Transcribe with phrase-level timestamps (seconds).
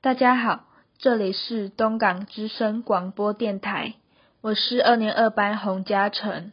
[0.00, 0.60] 大家好，
[0.98, 3.94] 这里是东港之声广播电台，
[4.40, 6.52] 我是二年二班洪嘉诚。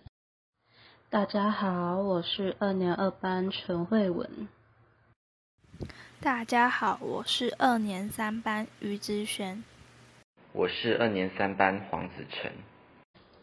[1.12, 4.48] 大家好，我是二年二班陈慧文。
[6.22, 9.64] 大家好，我是二年三班于之轩。
[10.52, 12.52] 我是二年三班黄子成。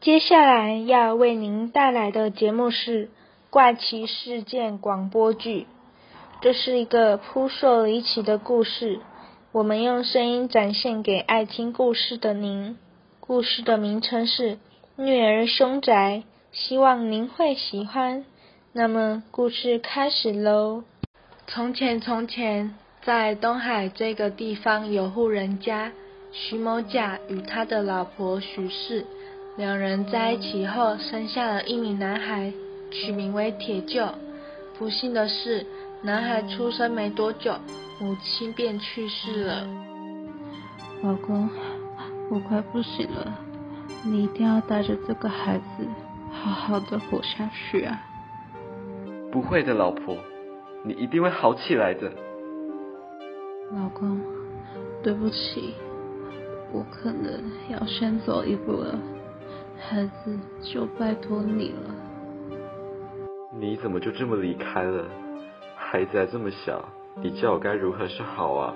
[0.00, 3.07] 接下来要为您带来的节目是
[3.50, 5.61] 《怪奇事件广播剧》，
[6.41, 8.98] 这是一个扑朔离奇的故事。
[9.53, 12.79] 我们用声音展现给爱听故事的您。
[13.21, 14.53] 故事的名称是
[14.96, 16.22] 《虐儿凶宅》，
[16.57, 18.25] 希望您会喜欢。
[18.72, 20.85] 那么，故事开始喽。
[21.46, 25.93] 从前，从前，在东海这个地方有户人家，
[26.32, 29.05] 徐某甲与他的老婆徐氏
[29.58, 32.50] 两人在一起后，生下了一名男孩，
[32.91, 34.14] 取名为铁鹫。
[34.78, 35.66] 不幸的是，
[36.03, 37.55] 男孩出生没多久。
[38.01, 39.65] 母亲便去世了。
[41.05, 41.48] 老公，
[42.28, 43.39] 我快不行了，
[44.05, 45.86] 你一定要带着这个孩子
[46.33, 48.00] 好好的活下去啊！
[49.31, 50.17] 不会的，老婆，
[50.84, 52.11] 你一定会好起来的。
[53.70, 54.20] 老公，
[55.00, 55.75] 对不起，
[56.72, 58.98] 我可能要先走一步了，
[59.78, 61.94] 孩子就拜托你了。
[63.56, 65.05] 你怎么就这么离开了？
[65.92, 66.82] 孩子还这么小。
[67.16, 68.74] 你叫我该如何是好啊？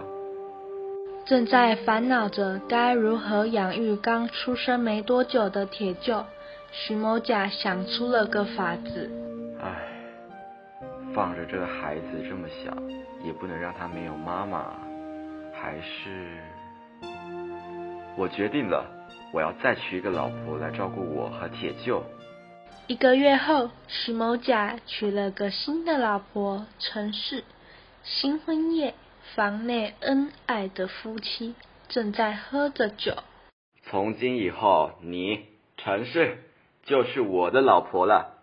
[1.24, 6.22] 正在烦恼着该如何养育刚出生没多久的铁鹫，
[6.72, 9.10] 徐某甲想出了个法子。
[9.62, 9.88] 唉，
[11.14, 12.70] 放着这个孩子这么小，
[13.24, 14.74] 也不能让他没有妈妈。
[15.54, 16.36] 还是，
[18.14, 18.84] 我决定了，
[19.32, 22.02] 我要再娶一个老婆来照顾我和铁鹫。
[22.88, 27.42] 一个月后，徐某甲娶了个新的老婆陈氏。
[28.04, 28.94] 新婚夜，
[29.34, 31.56] 房内恩爱的夫妻
[31.88, 33.14] 正在喝着酒。
[33.82, 36.44] 从今以后，你陈氏
[36.84, 38.34] 就是我的老婆了。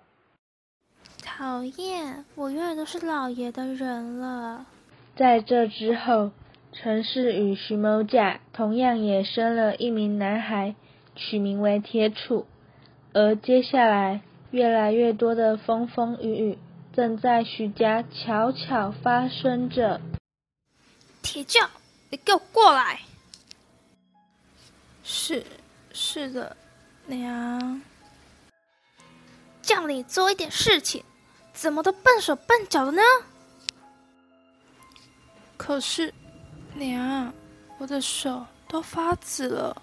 [1.24, 4.66] 讨厌，我永远都是老爷的人了。
[5.16, 6.32] 在这之后，
[6.74, 10.76] 陈氏与徐某甲同样也生了一名男孩，
[11.16, 12.44] 取名为铁杵。
[13.14, 14.22] 而接下来，
[14.54, 16.60] 越来越多的风风雨雨。
[16.94, 20.00] 正在许家悄悄发生着。
[21.24, 21.68] 铁匠，
[22.12, 23.02] 你给我过来！
[25.04, 25.44] 是，
[25.92, 26.56] 是的，
[27.08, 27.82] 娘。
[29.64, 31.04] 叫你做一点事情，
[31.52, 33.02] 怎么都笨手笨脚的呢？
[35.58, 36.14] 可是，
[36.76, 37.34] 娘，
[37.80, 39.82] 我的手都发紫了，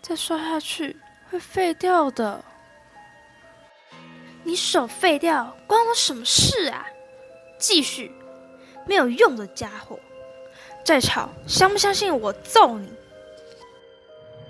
[0.00, 0.96] 再刷下去
[1.28, 2.44] 会废掉的。
[4.48, 6.86] 你手废掉关我什么事啊？
[7.58, 8.10] 继续，
[8.86, 10.00] 没有用的家伙，
[10.82, 12.90] 再吵，相不相信我揍你？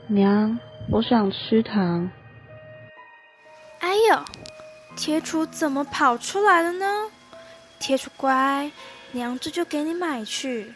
[0.07, 0.57] 娘，
[0.89, 2.09] 我想吃糖。
[3.81, 4.25] 哎呦，
[4.95, 7.11] 铁杵怎么跑出来了呢？
[7.81, 8.71] 铁杵乖，
[9.11, 10.73] 娘这就给你买去。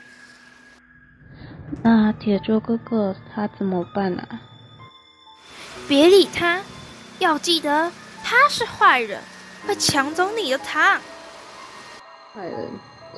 [1.84, 4.42] 那铁柱哥哥他怎么办啊？
[5.86, 6.60] 别理他，
[7.20, 7.92] 要记得。
[8.32, 9.20] 他是坏人，
[9.66, 10.98] 会抢走你的糖。
[12.34, 12.66] 坏人，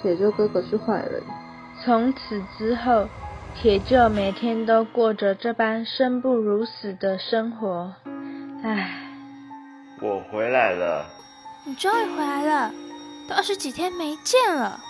[0.02, 1.22] 铁鹫哥哥是坏人。
[1.84, 3.08] 从此之后，
[3.54, 7.94] 铁鹫每天都过着这般生不如死的生活。
[8.64, 8.92] 唉，
[10.00, 11.06] 我回来了。
[11.64, 12.72] 你终于回来了，
[13.28, 14.80] 都二十几天没见了。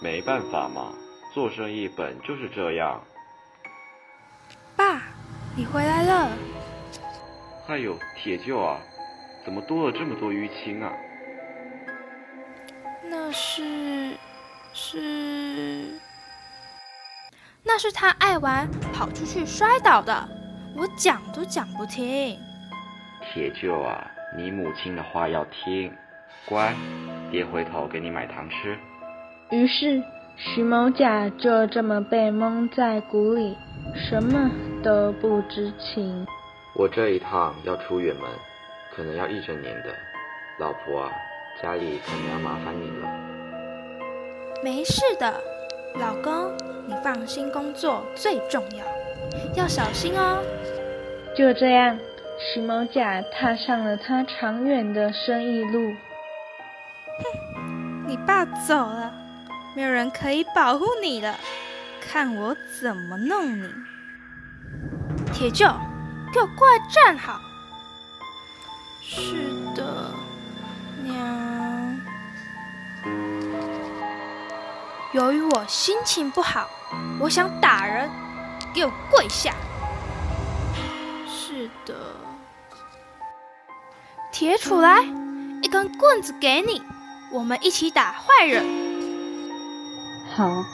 [0.00, 0.94] 没办法嘛，
[1.34, 2.98] 做生意本就是这样。
[4.74, 5.02] 爸，
[5.54, 6.30] 你回来了。
[7.68, 8.80] 哎呦，铁鹫啊！
[9.44, 10.92] 怎么多了这么多淤青啊？
[13.08, 14.12] 那是
[14.72, 15.98] 是
[17.64, 20.28] 那是他爱玩跑出去摔倒的，
[20.76, 22.38] 我讲都讲不听。
[23.22, 25.92] 铁鹫啊，你母亲的话要听，
[26.46, 26.74] 乖，
[27.30, 28.78] 爹回头给你买糖吃。
[29.50, 30.02] 于是
[30.36, 33.56] 徐某甲就这么被蒙在鼓里，
[33.94, 34.50] 什么
[34.82, 36.26] 都不知情。
[36.74, 38.30] 我这一趟要出远门。
[38.94, 39.94] 可能要一整年的，
[40.58, 41.12] 老婆啊，
[41.62, 43.08] 家里可能要麻烦你了。
[44.62, 45.40] 没事的，
[45.94, 46.52] 老公，
[46.86, 48.84] 你放心工作最重要，
[49.54, 50.42] 要小心哦。
[51.36, 51.98] 就这样，
[52.38, 55.94] 徐某甲踏上了他长远的生意路。
[57.54, 59.12] 哼，你爸走了，
[59.76, 61.36] 没有人可以保护你了，
[62.00, 63.68] 看我怎么弄你！
[65.32, 65.74] 铁鹫，
[66.34, 67.40] 给我过来站好。
[69.12, 70.12] 是的，
[71.02, 72.00] 娘。
[75.12, 76.68] 由于我心情不好，
[77.18, 78.08] 我想打人，
[78.72, 79.52] 给我跪下！
[81.26, 81.92] 是的，
[84.30, 85.02] 铁杵来，
[85.60, 86.80] 一根棍子给你，
[87.32, 88.64] 我们一起打坏人。
[90.36, 90.64] 好。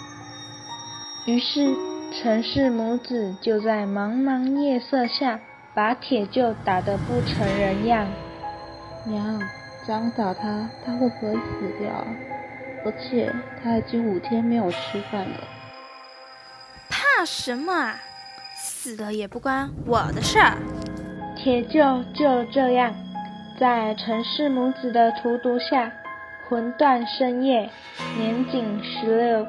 [1.25, 1.75] 于是，
[2.13, 5.41] 陈氏母子就在茫茫夜色下，
[5.75, 8.07] 把铁臼打得不成人样。
[9.07, 9.41] 娘，
[9.87, 11.91] 这样打他，他会不会死掉？
[12.85, 13.33] 而且
[13.63, 15.39] 他已经五天没有吃饭了。
[16.91, 17.97] 怕什么啊？
[18.57, 20.57] 死了也不关我的事儿。
[21.37, 22.95] 铁臼就这样，
[23.59, 25.93] 在陈氏母子的荼毒下，
[26.49, 27.71] 魂断深夜，
[28.19, 29.47] 年仅十六。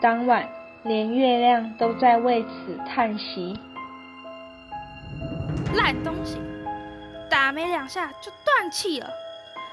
[0.00, 0.48] 当晚。
[0.84, 3.56] 连月亮都在为此叹息。
[5.76, 6.38] 烂东西，
[7.32, 9.08] 打没两下就断气了，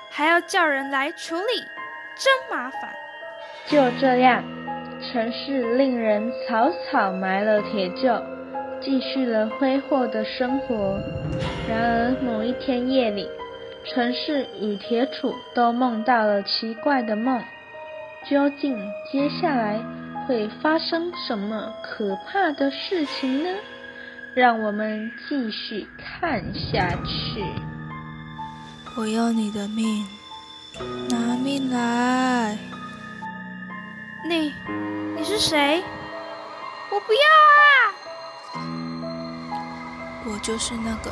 [0.10, 1.62] 还要叫人来处理，
[2.16, 2.90] 真麻烦。
[3.68, 4.42] 就这样，
[5.02, 8.24] 陈氏令人草草埋了铁臼，
[8.80, 10.98] 继续了挥霍的生活。
[11.68, 13.30] 然而某一天夜里，
[13.84, 17.44] 陈氏与铁杵都梦到了奇怪的梦。
[18.26, 18.80] 究竟
[19.12, 19.78] 接下来？
[20.28, 23.50] 会发生什么可怕的事情呢？
[24.36, 27.44] 让我们继续看下去。
[28.96, 30.06] 我要你的命，
[31.10, 32.58] 拿命来！
[34.28, 34.54] 你，
[35.18, 35.84] 你是谁？
[36.92, 37.20] 我不要
[38.60, 38.66] 啊！
[40.26, 41.12] 我就是那个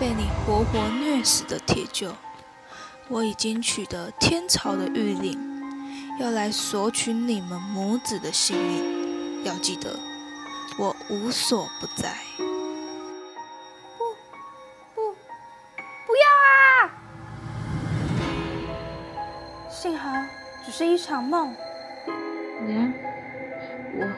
[0.00, 2.10] 被你活活虐死的铁臼。
[3.08, 5.38] 我已经取得天朝的谕令。
[6.18, 9.98] 要来索取你们母子的性命，要记得，
[10.78, 12.16] 我无所不在。
[20.66, 21.54] 只是一场梦。
[22.66, 22.92] 娘，
[23.94, 24.08] 我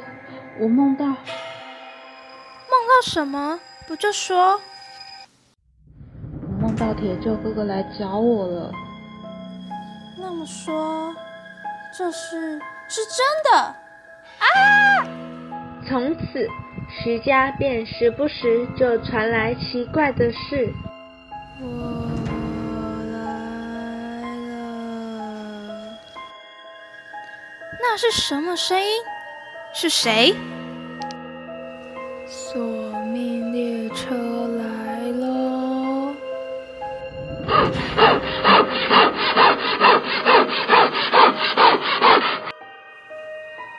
[0.60, 3.60] 我梦到，梦到什么？
[3.86, 4.58] 不就说，
[6.40, 8.72] 我梦到铁臼哥哥来找我了。
[10.16, 11.14] 那么说。
[11.96, 14.46] 这是是真的啊！
[15.88, 16.46] 从此，
[16.88, 20.72] 徐家便时不时就传来奇怪的事。
[27.80, 29.02] 那是什么声音？
[29.72, 30.34] 是谁？
[32.26, 32.60] 索
[33.12, 34.64] 命列车来
[35.12, 36.14] 了！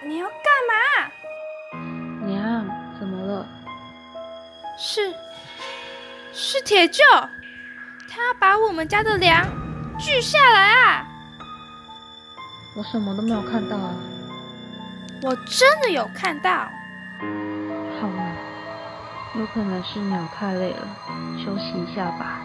[0.04, 0.74] 你要干嘛？
[2.26, 2.66] 娘，
[3.00, 3.46] 怎么了？
[4.78, 5.14] 是，
[6.34, 6.62] 是！
[6.62, 7.04] 铁臼，
[8.10, 9.46] 他把我们家的梁
[10.00, 11.06] 锯下来啊！
[12.80, 13.94] 我什么都没有看到啊！
[15.22, 16.50] 我真的有看到。
[18.00, 18.34] 好了，
[19.36, 20.88] 有可能是鸟太累了，
[21.44, 22.40] 休息一下吧。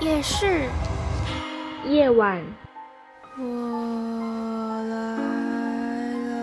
[0.00, 0.68] 也是。
[1.86, 2.42] 夜晚，
[3.38, 4.96] 我来
[6.16, 6.42] 了。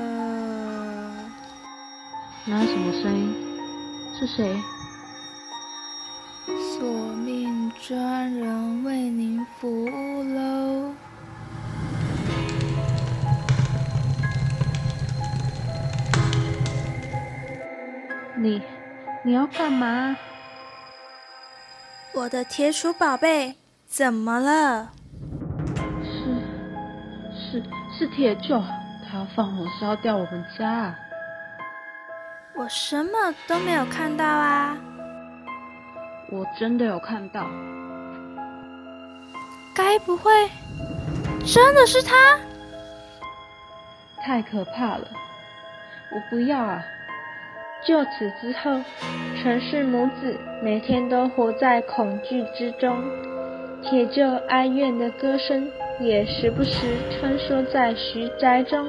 [2.45, 3.35] 那什么声音？
[4.17, 4.55] 是谁？
[6.45, 9.89] 索命专人为您服务
[19.31, 20.17] 你要干嘛？
[22.13, 23.55] 我的铁杵宝贝
[23.87, 24.91] 怎么了？
[26.03, 26.43] 是
[27.33, 27.63] 是
[27.97, 28.61] 是铁臼，
[29.09, 30.93] 他要放火烧掉我们家。
[32.55, 34.77] 我什么都没有看到啊！
[36.29, 37.47] 我真的有看到。
[39.73, 40.29] 该不会
[41.45, 42.37] 真的是他？
[44.21, 45.07] 太可怕了！
[46.11, 46.83] 我不要啊！
[47.85, 48.79] 就此之后，
[49.41, 53.01] 陈氏母子每天都活在恐惧之中，
[53.83, 55.67] 铁臼哀怨的歌声
[55.99, 56.71] 也时不时
[57.09, 58.87] 穿梭在徐宅中。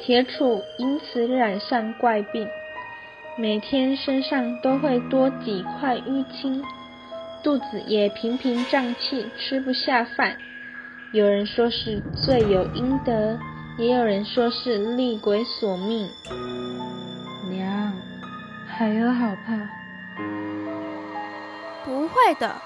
[0.00, 2.48] 铁杵因此染上怪病，
[3.36, 6.62] 每天身上都会多几块淤青。
[7.42, 10.36] 肚子也频频胀气，吃不下饭。
[11.12, 13.38] 有人说是罪有应得，
[13.78, 16.08] 也有人说是厉鬼索命。
[18.80, 19.68] 娘，还有好怕？
[21.84, 22.56] 不会的，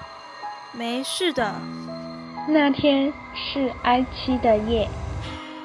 [0.71, 1.55] 没事的。
[2.47, 4.87] 那天是哀凄的夜，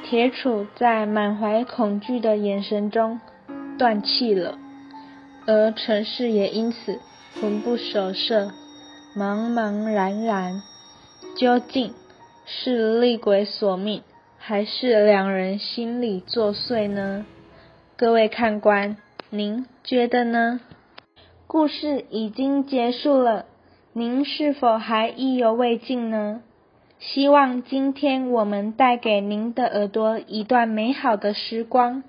[0.05, 3.21] 铁杵在满怀恐惧的眼神中
[3.79, 4.59] 断气了，
[5.47, 6.99] 而陈氏也因此
[7.41, 8.51] 魂不守舍。
[9.17, 10.63] 茫茫然然，
[11.37, 11.95] 究竟
[12.47, 14.03] 是厉鬼索命，
[14.39, 17.25] 还是两人心里作祟呢？
[17.97, 18.97] 各位看官，
[19.33, 20.59] 您觉得呢？
[21.47, 23.47] 故事已经结束了，
[23.93, 26.43] 您是否还意犹未尽呢？
[26.99, 32.03] 希望今天我们带给您的耳朵一段美好的时光。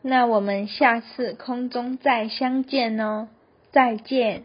[0.00, 3.28] 那我们下次空中再相见哦，
[3.70, 4.44] 再见。